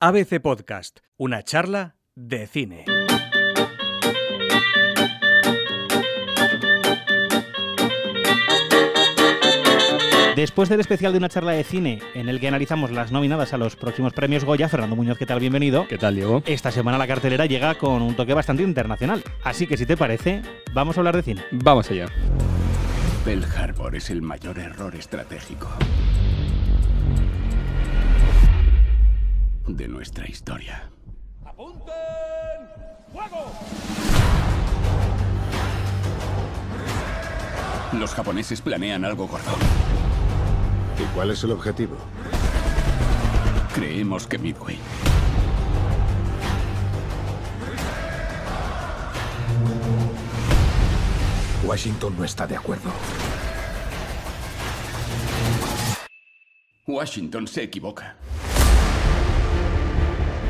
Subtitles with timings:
[0.00, 2.84] ABC Podcast, una charla de cine.
[10.36, 13.58] Después del especial de una charla de cine en el que analizamos las nominadas a
[13.58, 15.40] los próximos premios Goya, Fernando Muñoz, ¿qué tal?
[15.40, 15.88] Bienvenido.
[15.88, 16.44] ¿Qué tal, Diego?
[16.46, 19.24] Esta semana la cartelera llega con un toque bastante internacional.
[19.42, 20.42] Así que si te parece,
[20.72, 21.44] vamos a hablar de cine.
[21.50, 22.06] Vamos allá.
[23.24, 25.68] Pearl Harbor es el mayor error estratégico
[29.76, 30.90] de nuestra historia.
[31.44, 31.92] ¡Apunten!
[33.12, 33.52] ¡Fuego!
[37.92, 39.52] Los japoneses planean algo gordo.
[40.98, 41.96] ¿Y cuál es el objetivo?
[43.74, 44.78] Creemos que Midway.
[51.64, 52.90] Washington no está de acuerdo.
[56.86, 58.16] Washington se equivoca.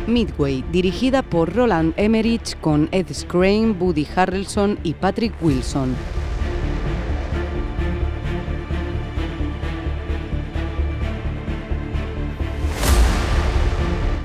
[0.08, 5.94] Midway, dirigida por Roland Emmerich con Ed Skrein, Woody Harrelson y Patrick Wilson.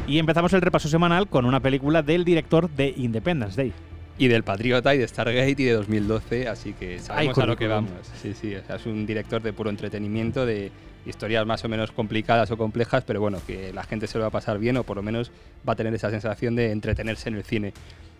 [0.07, 3.73] Y empezamos el repaso semanal con una película del director de Independence Day.
[4.17, 7.58] Y del Patriota y de Stargate y de 2012, así que sabemos Ay, a lo
[7.58, 7.92] que vamos.
[8.22, 10.72] Sí, sí, o sea, es un director de puro entretenimiento, de
[11.06, 14.28] historias más o menos complicadas o complejas, pero bueno, que la gente se lo va
[14.28, 15.31] a pasar bien o por lo menos
[15.67, 17.73] va a tener esa sensación de entretenerse en el cine.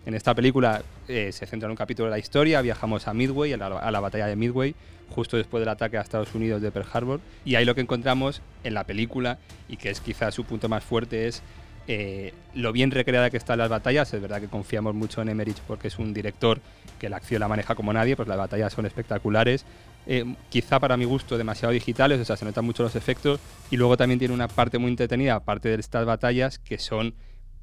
[0.06, 3.52] En esta película eh, se centra en un capítulo de la historia, viajamos a Midway,
[3.54, 4.74] a la, a la batalla de Midway,
[5.08, 8.42] justo después del ataque a Estados Unidos de Pearl Harbor, y ahí lo que encontramos
[8.64, 11.42] en la película, y que es quizás su punto más fuerte, es
[11.86, 14.12] eh, lo bien recreada que están las batallas.
[14.12, 16.60] Es verdad que confiamos mucho en Emmerich porque es un director
[16.98, 19.64] que la acción la maneja como nadie, pues las batallas son espectaculares.
[20.06, 23.40] Eh, quizá para mi gusto demasiado digitales, o sea, se notan mucho los efectos.
[23.70, 27.14] Y luego también tiene una parte muy entretenida, aparte de estas batallas, que son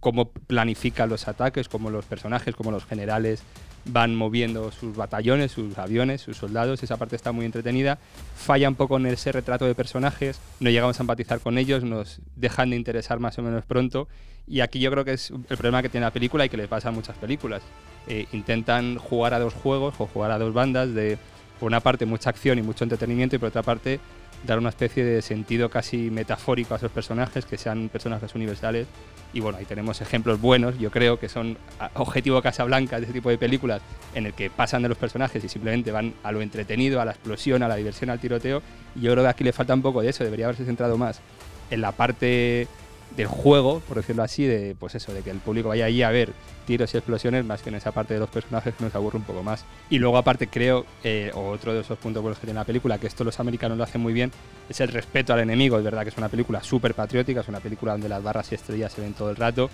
[0.02, 3.44] cómo planifican los ataques, cómo los personajes, cómo los generales
[3.86, 6.84] van moviendo sus batallones, sus aviones, sus soldados.
[6.84, 8.00] Esa parte está muy entretenida.
[8.36, 12.20] Falla un poco en ese retrato de personajes, no llegamos a empatizar con ellos, nos
[12.36, 14.08] dejan de interesar más o menos pronto.
[14.48, 16.68] Y aquí yo creo que es el problema que tiene la película y que les
[16.68, 17.62] pasa a muchas películas.
[18.08, 21.20] Eh, intentan jugar a dos juegos o jugar a dos bandas de,
[21.60, 24.00] por una parte, mucha acción y mucho entretenimiento y por otra parte,
[24.46, 28.88] dar una especie de sentido casi metafórico a esos personajes, que sean personajes universales.
[29.34, 33.14] Y bueno, ahí tenemos ejemplos buenos, yo creo que son a- objetivo Casablanca de ese
[33.14, 33.82] tipo de películas,
[34.14, 37.12] en el que pasan de los personajes y simplemente van a lo entretenido, a la
[37.12, 38.62] explosión, a la diversión, al tiroteo.
[38.96, 41.22] Y yo creo que aquí le falta un poco de eso, debería haberse centrado más
[41.70, 42.68] en la parte
[43.16, 46.12] del juego, por decirlo así, de pues eso, de que el público vaya allí a
[46.12, 46.34] ver
[46.66, 49.24] tiros y explosiones más que en esa parte de los personajes que nos aburre un
[49.24, 49.66] poco más.
[49.90, 53.08] Y luego aparte creo, eh, otro de esos puntos buenos que tiene la película, que
[53.08, 54.32] esto los americanos lo hacen muy bien,
[54.70, 55.78] es el respeto al enemigo.
[55.78, 58.56] Es verdad que es una película súper patriótica, es una película donde las barras y
[58.56, 59.70] estrellas se ven todo el rato,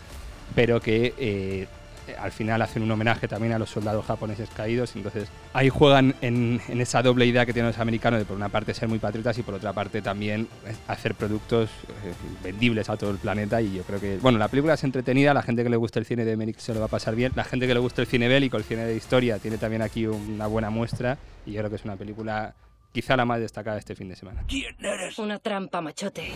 [0.56, 1.68] pero que eh,
[2.16, 4.96] al final hacen un homenaje también a los soldados japoneses caídos.
[4.96, 8.74] Entonces ahí juegan en, esa doble idea que tienen los americanos de por una parte
[8.74, 12.14] ser muy patriotas y por otra parte también eh, hacer productos eh,
[12.44, 13.62] vendibles a todo el planeta.
[13.62, 16.06] Y yo creo que, bueno, la película es entretenida, la gente que le gusta el
[16.06, 18.08] cine de Emmerich se lo va a pasar bien, la gente que le gusta el
[18.08, 21.70] cine bélico, el cine de historia, tiene también aquí una buena muestra y yo creo
[21.70, 22.54] que es una película
[22.98, 24.44] quizá la más destacada de este fin de semana.
[25.20, 26.32] Una trampa, machote.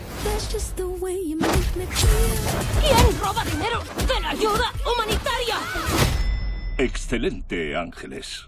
[2.80, 5.56] ¿Quién roba dinero de la ayuda humanitaria?
[6.78, 8.48] Excelente, Ángeles.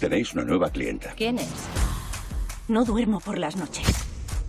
[0.00, 1.12] Tenéis una nueva clienta.
[1.14, 1.68] ¿Quién es?
[2.66, 3.86] No duermo por las noches.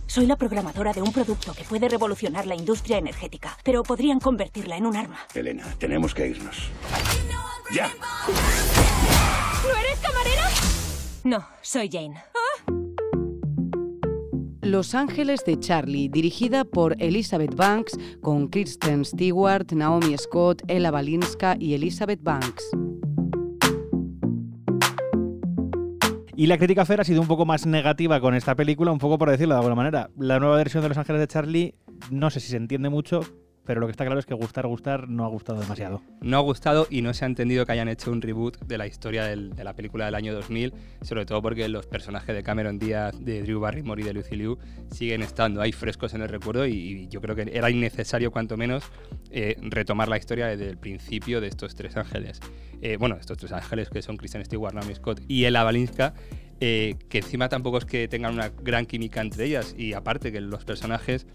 [0.08, 4.76] Soy la programadora de un producto que puede revolucionar la industria energética, pero podrían convertirla
[4.78, 5.20] en un arma.
[5.32, 6.70] Elena, tenemos que irnos.
[7.70, 7.88] ¡Ya!
[9.78, 10.48] ¿No eres camarera?
[11.22, 12.16] No, soy Jane.
[14.60, 21.56] Los Ángeles de Charlie, dirigida por Elizabeth Banks, con Kristen Stewart, Naomi Scott, Ella Balinska
[21.60, 22.64] y Elizabeth Banks.
[26.34, 29.16] Y la crítica Fer ha sido un poco más negativa con esta película, un poco
[29.16, 30.10] por decirlo de alguna manera.
[30.18, 31.74] La nueva versión de Los Ángeles de Charlie,
[32.10, 33.20] no sé si se entiende mucho,
[33.68, 36.00] pero lo que está claro es que gustar, gustar no ha gustado demasiado.
[36.22, 38.86] no ha gustado y no se ha entendido que hayan hecho un reboot de la
[38.86, 40.72] historia de la película del año 2000,
[41.02, 44.56] sobre todo porque los personajes de Cameron Díaz, de Drew Barrymore y de Lucy Liu
[44.90, 48.84] siguen estando ahí frescos en el recuerdo y, yo creo que era innecesario cuanto menos
[49.30, 52.40] eh, retomar la historia desde el principio de estos tres ángeles.
[52.80, 56.14] Eh, bueno, estos tres ángeles que son Kristen Stewart, Naomi Scott y Ella Balinska,
[56.60, 60.40] eh, que encima tampoco es que tengan una gran química entre ellas y aparte que
[60.40, 61.26] los personajes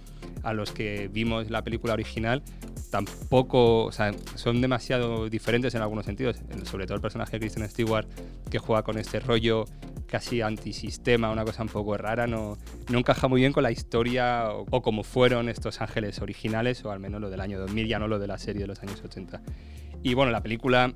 [0.44, 2.44] a los que vimos la película original
[2.90, 3.90] tampoco,
[4.36, 8.08] son demasiado diferentes en algunos sentidos, sobre todo el personaje de Kristen Stewart
[8.52, 9.66] que juega con este rollo
[10.06, 12.58] casi antisistema, una cosa un poco rara, no,
[12.92, 16.92] no encaja muy bien con la historia o, o como fueron estos ángeles originales, o
[16.92, 19.02] al menos lo del año 2000, ya no lo de la serie de los años
[19.04, 19.42] 80.
[20.04, 20.94] Y bueno, la película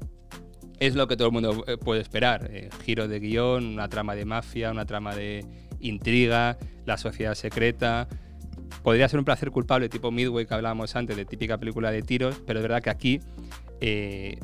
[0.79, 2.50] es lo que todo el mundo eh, puede esperar.
[2.51, 5.45] Eh, giro de guion, una trama de mafia, una trama de
[5.79, 8.07] intriga, la sociedad secreta.
[8.83, 12.41] Podría ser un placer culpable tipo Midway que hablábamos antes, de típica película de tiros,
[12.45, 13.19] pero es verdad que aquí,
[13.81, 14.39] eh,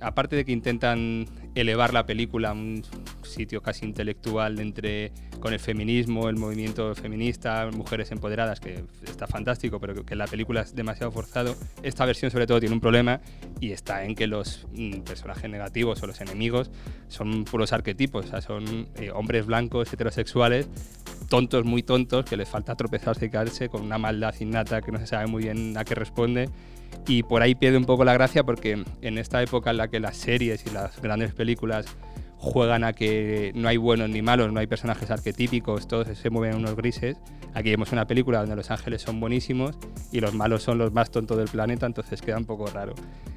[0.00, 2.82] aparte de que intentan elevar la película a un
[3.22, 9.80] sitio casi intelectual entre con el feminismo, el movimiento feminista, mujeres empoderadas, que está fantástico,
[9.80, 11.56] pero que, que la película es demasiado forzado.
[11.82, 13.20] Esta versión sobre todo tiene un problema
[13.62, 16.72] y está en que los mm, personajes negativos o los enemigos
[17.06, 20.68] son puros arquetipos, o sea, son eh, hombres blancos heterosexuales
[21.28, 24.98] tontos, muy tontos, que les falta tropezarse y caerse con una maldad innata que no
[24.98, 26.50] se sabe muy bien a qué responde.
[27.06, 30.00] Y por ahí pierde un poco la gracia porque en esta época en la que
[30.00, 31.86] las series y las grandes películas
[32.42, 36.56] juegan a que no hay buenos ni malos, no hay personajes arquetípicos, todos se mueven
[36.56, 37.16] en unos grises.
[37.54, 39.78] Aquí vemos una película donde los ángeles son buenísimos
[40.10, 42.94] y los malos son los más tontos del planeta, entonces queda un poco raro.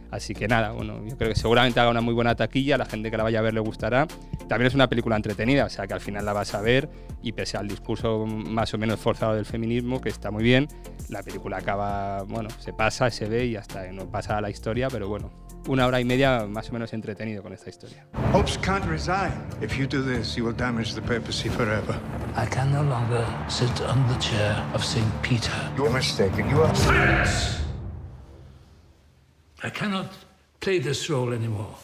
[0.10, 3.12] Así que nada, bueno, yo creo que seguramente haga una muy buena taquilla, la gente
[3.12, 4.08] que la vaya a ver le gustará.
[4.48, 6.90] También es una película entretenida, o sea que al final la vas a ver
[7.22, 10.68] y pese al discurso más o menos forzado del feminismo, que está muy bien,
[11.10, 14.90] la película acaba, bueno, se pasa, se ve y hasta no pasa a la historia,
[14.90, 15.32] pero bueno,
[15.68, 18.06] una hora y media más o menos entretenido con esta historia.
[18.34, 19.32] Hopes can't resign.
[19.62, 22.00] If you do this, you will damage the papacy forever.
[22.36, 25.06] I can no longer sit on the chair of St.
[25.22, 25.52] Peter.
[25.78, 26.50] You're mistaken.
[26.50, 26.76] You are.
[26.76, 27.60] Silence!
[29.64, 30.08] I cannot
[30.60, 31.76] play this role anymore.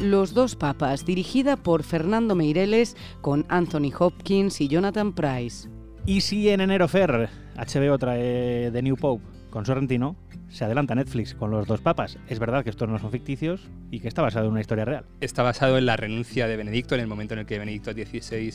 [0.00, 5.68] Los dos papas, dirigida por Fernando Meireles con Anthony Hopkins y Jonathan Price.
[6.04, 10.16] Y si en enero Fer, HBO trae The New Pope con Sorrentino,
[10.48, 12.18] se adelanta Netflix con los dos papas.
[12.28, 15.04] Es verdad que estos no son ficticios y que está basado en una historia real.
[15.20, 18.54] Está basado en la renuncia de Benedicto, en el momento en el que Benedicto XVI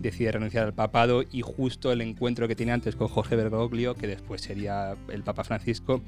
[0.00, 4.06] decide renunciar al papado y justo el encuentro que tiene antes con Jorge Bergoglio, que
[4.06, 6.02] después sería el Papa Francisco,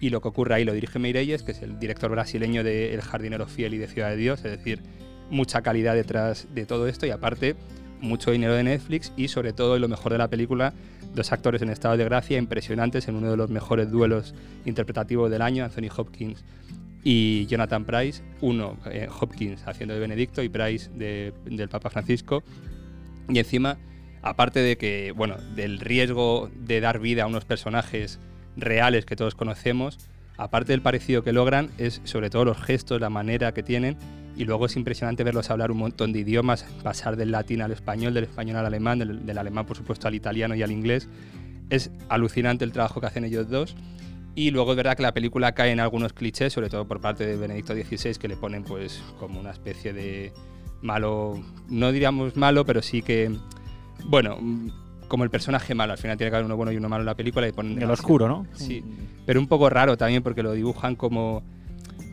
[0.00, 3.02] y lo que ocurre ahí lo dirige Meirelles, que es el director brasileño de El
[3.02, 4.82] jardinero fiel y de Ciudad de Dios, es decir,
[5.30, 7.56] mucha calidad detrás de todo esto y aparte
[8.00, 10.72] mucho dinero de Netflix y sobre todo y lo mejor de la película,
[11.14, 14.34] dos actores en estado de gracia impresionantes en uno de los mejores duelos
[14.64, 16.44] interpretativos del año, Anthony Hopkins
[17.04, 22.42] y Jonathan Price, uno eh, Hopkins haciendo de Benedicto y Price de- del Papa Francisco.
[23.28, 23.78] Y encima
[24.22, 28.18] aparte de que bueno del riesgo de dar vida a unos personajes
[28.56, 29.98] reales que todos conocemos
[30.38, 33.96] aparte del parecido que logran es sobre todo los gestos la manera que tienen
[34.36, 38.14] y luego es impresionante verlos hablar un montón de idiomas pasar del latín al español
[38.14, 41.08] del español al alemán del, del alemán por supuesto al italiano y al inglés.
[41.70, 43.76] Es alucinante el trabajo que hacen ellos dos.
[44.34, 47.26] Y luego es verdad que la película cae en algunos clichés, sobre todo por parte
[47.26, 50.32] de Benedicto XVI, que le ponen pues como una especie de
[50.80, 53.36] malo, no diríamos malo, pero sí que,
[54.04, 54.38] bueno,
[55.08, 57.06] como el personaje malo, al final tiene que haber uno bueno y uno malo en
[57.06, 57.80] la película y ponen...
[57.80, 58.46] El oscuro, ¿no?
[58.52, 58.84] Sí,
[59.26, 61.42] pero un poco raro también porque lo dibujan como,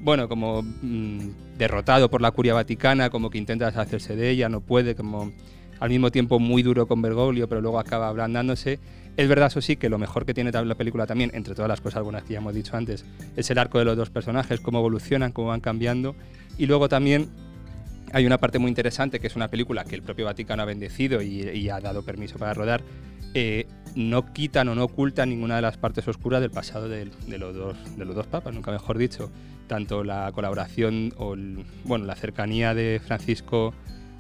[0.01, 4.62] bueno, como mm, derrotado por la curia vaticana, como que intenta deshacerse de ella, no
[4.62, 5.31] puede, como
[5.80, 8.80] al mismo tiempo muy duro con Bergoglio, pero luego acaba ablandándose.
[9.18, 11.80] Es verdad, eso sí, que lo mejor que tiene la película también, entre todas las
[11.80, 13.06] cosas algunas que ya hemos dicho antes,
[13.36, 16.15] es el arco de los dos personajes, cómo evolucionan, cómo van cambiando.
[16.57, 17.30] Y luego también
[18.15, 21.21] hay una parte muy interesante, que es una película que el propio Vaticano ha bendecido
[21.21, 22.81] y, ha dado permiso para rodar.
[23.34, 27.53] eh, no quitan o no ocultan ninguna de las partes oscuras del pasado de, los,
[27.53, 29.29] dos, papas, nunca mejor dicho.
[29.67, 31.36] Tanto la colaboración o
[31.84, 33.74] bueno, la cercanía de Francisco,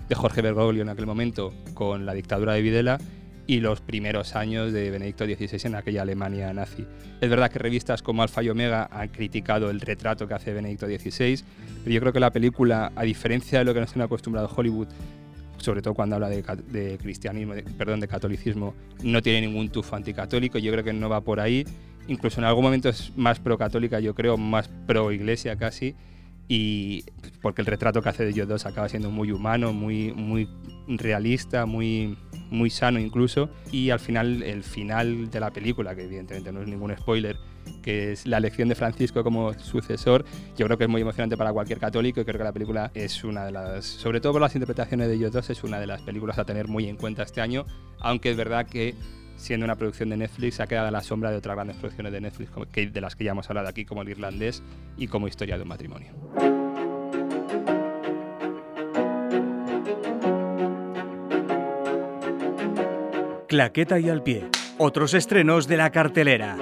[0.09, 2.99] de Jorge Bergoglio en aquel momento, con la dictadura de Videla
[3.47, 6.85] y los primeros años de Benedicto XVI en aquella Alemania nazi.
[7.21, 10.87] Es verdad que revistas como Alfa y Omega han criticado el retrato que hace Benedicto
[10.87, 11.43] XVI,
[11.83, 14.87] pero yo creo que la película, a diferencia de lo que nos tiene acostumbrado Hollywood,
[15.57, 18.73] sobre todo cuando habla de, cristianismo, perdón, de catolicismo,
[19.03, 21.65] no tiene ningún tufo anticatólico, yo creo que no va por ahí,
[22.07, 25.95] incluso en algún momento es más pro-católica, yo creo, más pro-iglesia casi,
[26.47, 27.03] y
[27.41, 30.47] porque el retrato que hace de ellos dos acaba siendo muy humano, muy, muy
[30.87, 32.17] realista, muy,
[32.49, 36.67] muy sano incluso, y al final, el final de la película, que evidentemente no es
[36.67, 37.37] ningún spoiler,
[37.81, 40.25] que es la elección de Francisco como sucesor,
[40.55, 43.23] yo creo que es muy emocionante para cualquier católico y creo que la película es
[43.23, 46.01] una de las, sobre todo por las interpretaciones de ellos dos, es una de las
[46.01, 47.65] películas a tener muy en cuenta este año,
[47.99, 48.95] aunque es verdad que
[49.37, 52.21] siendo una producción de Netflix ha quedado a la sombra de otras grandes producciones de
[52.21, 52.51] Netflix
[52.93, 54.63] de las que ya hemos hablado aquí, como El Irlandés
[54.97, 56.13] y como Historia de un matrimonio.
[63.55, 64.49] Claqueta y al pie.
[64.77, 66.57] Otros estrenos de la cartelera.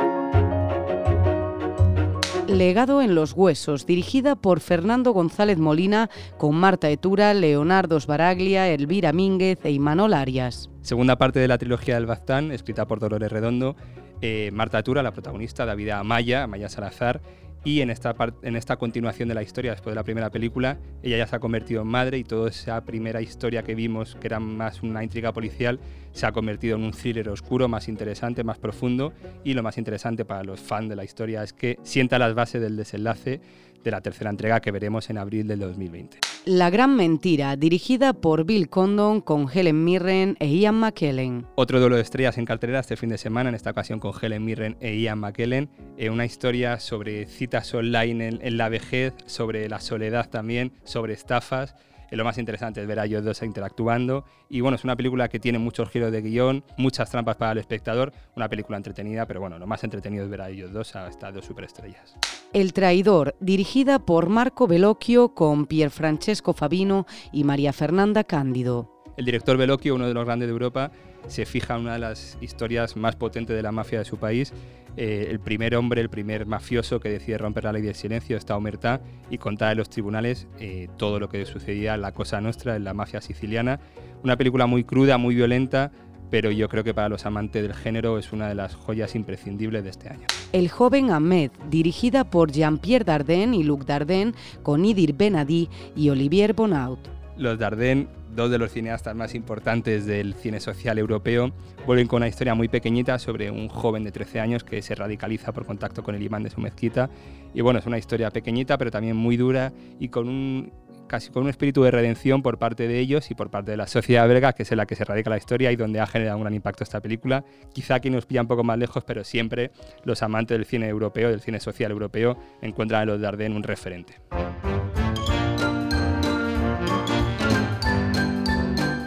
[2.48, 9.12] Legado en los Huesos, dirigida por Fernando González Molina, con Marta Etura, Leonardo Sbaraglia, Elvira
[9.12, 10.70] Mínguez e Imanol Arias.
[10.82, 13.76] Segunda parte de la trilogía del Baztán, escrita por Dolores Redondo,
[14.22, 17.22] eh, Marta Etura, la protagonista, David Amaya, Amaya Salazar,
[17.64, 21.18] y en esta, en esta continuación de la historia, después de la primera película, ella
[21.18, 24.40] ya se ha convertido en madre y toda esa primera historia que vimos, que era
[24.40, 25.80] más una intriga policial,
[26.12, 29.14] se ha convertido en un thriller oscuro, más interesante, más profundo.
[29.44, 32.62] Y lo más interesante para los fans de la historia es que sienta las bases
[32.62, 33.42] del desenlace
[33.84, 36.20] de la tercera entrega que veremos en abril del 2020.
[36.46, 41.46] La Gran Mentira, dirigida por Bill Condon con Helen Mirren e Ian McKellen.
[41.56, 44.44] Otro duelo de estrellas en cartelera este fin de semana, en esta ocasión con Helen
[44.44, 45.70] Mirren e Ian McKellen.
[45.98, 51.14] Eh, una historia sobre citas online en, en la vejez, sobre la soledad también, sobre
[51.14, 51.76] estafas
[52.16, 54.26] lo más interesante es ver a ellos dos interactuando.
[54.50, 57.58] Y bueno, es una película que tiene muchos giros de guion, muchas trampas para el
[57.58, 61.08] espectador, una película entretenida, pero bueno, lo más entretenido es ver a ellos dos, a
[61.08, 62.16] estas dos superestrellas.
[62.54, 68.90] El traidor, dirigida por Marco Bellocchio con Pierfrancesco Fabino y María Fernanda Cándido.
[69.18, 70.92] El director Bellocchio, uno de los grandes de Europa,
[71.28, 74.54] se fija en una de las historias más potentes de la mafia de su país.
[74.96, 78.56] Eh, el primer hombre, el primer mafioso que decide romper la ley del silencio está
[78.56, 82.76] Omertá y contar en los tribunales eh, todo lo que sucedía en la Cosa Nostra,
[82.76, 83.80] en la mafia siciliana.
[84.24, 85.92] Una película muy cruda, muy violenta,
[86.30, 89.84] pero yo creo que para los amantes del género es una de las joyas imprescindibles
[89.84, 90.28] de este año.
[90.52, 96.54] El joven Ahmed, dirigida por Jean-Pierre Dardenne y Luc Dardenne, con Idir Benadi y Olivier
[96.54, 97.00] Bonaut.
[97.38, 101.52] Los Dardenne dos de los cineastas más importantes del cine social europeo,
[101.86, 105.52] vuelven con una historia muy pequeñita sobre un joven de 13 años que se radicaliza
[105.52, 107.10] por contacto con el imán de su mezquita.
[107.54, 110.72] Y bueno, es una historia pequeñita, pero también muy dura y con un
[111.08, 113.86] casi con un espíritu de redención por parte de ellos y por parte de la
[113.86, 116.38] sociedad belga, que es en la que se radica la historia y donde ha generado
[116.38, 117.44] un gran impacto esta película.
[117.72, 119.72] Quizá aquí nos pilla un poco más lejos, pero siempre
[120.06, 124.16] los amantes del cine europeo, del cine social europeo, encuentran en los Dardenne un referente.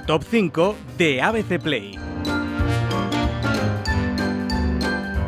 [0.07, 1.99] Top 5 de ABC Play.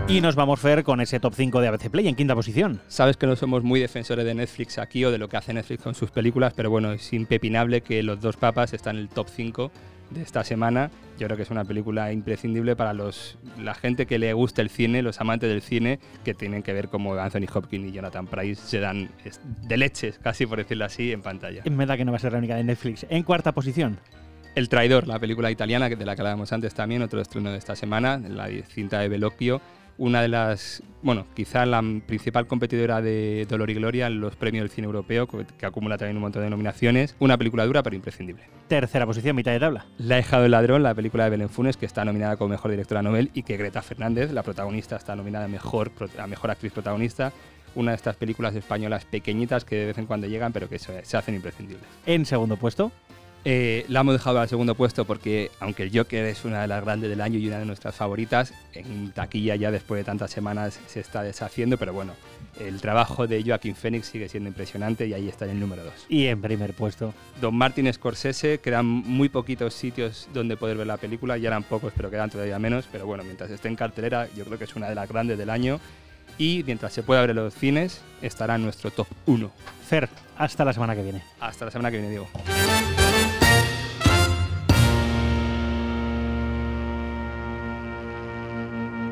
[0.07, 2.81] Y nos vamos, a ver con ese top 5 de ABC Play en quinta posición.
[2.87, 5.83] Sabes que no somos muy defensores de Netflix aquí o de lo que hace Netflix
[5.83, 9.27] con sus películas, pero bueno, es impepinable que Los Dos Papas están en el top
[9.29, 9.73] 5
[10.11, 10.93] de esta semana.
[11.19, 14.71] Yo creo que es una película imprescindible para los, la gente que le gusta el
[14.71, 18.63] cine, los amantes del cine, que tienen que ver cómo Anthony Hopkins y Jonathan Price
[18.65, 19.11] se dan
[19.67, 21.63] de leches, casi por decirlo así, en pantalla.
[21.65, 23.05] En verdad que no va a ser la única de Netflix.
[23.11, 23.99] En cuarta posición.
[24.59, 27.77] El Traidor, la película italiana de la que hablábamos antes también, otro estreno de esta
[27.77, 29.61] semana, la cinta de Bellocchio,
[29.99, 34.65] una de las, bueno, quizá la principal competidora de Dolor y Gloria en los premios
[34.65, 37.15] del cine europeo, que acumula también un montón de nominaciones.
[37.21, 38.43] Una película dura pero imprescindible.
[38.67, 39.87] Tercera posición, mitad de tabla.
[39.97, 43.00] La hija del ladrón, la película de Belén Funes, que está nominada como mejor directora
[43.00, 47.33] Nobel y que Greta Fernández, la protagonista, está nominada a mejor, a mejor actriz protagonista
[47.77, 51.05] una de estas películas españolas pequeñitas que de vez en cuando llegan, pero que se,
[51.05, 51.87] se hacen imprescindibles.
[52.07, 52.91] En segundo puesto.
[53.45, 56.85] Eh, la hemos dejado al segundo puesto porque, aunque el Joker es una de las
[56.85, 60.78] grandes del año y una de nuestras favoritas, en taquilla ya después de tantas semanas
[60.87, 62.12] se está deshaciendo, pero bueno,
[62.61, 65.92] el trabajo de Joaquín Phoenix sigue siendo impresionante y ahí está en el número 2.
[66.09, 67.14] Y en primer puesto.
[67.40, 71.92] Don Martin Scorsese, quedan muy poquitos sitios donde poder ver la película, ya eran pocos,
[71.97, 74.88] pero quedan todavía menos, pero bueno, mientras esté en cartelera, yo creo que es una
[74.88, 75.80] de las grandes del año
[76.38, 79.50] y mientras se pueda ver en los cines, estará en nuestro top 1.
[79.88, 81.23] Fer, hasta la semana que viene.
[81.40, 82.28] Hasta la semana que viene, Diego.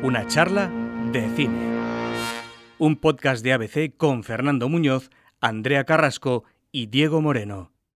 [0.07, 0.71] Una charla
[1.11, 1.59] de cine.
[2.77, 5.09] Un podcast de ABC con Fernando Muñoz,
[5.41, 7.73] Andrea Carrasco y Diego Moreno.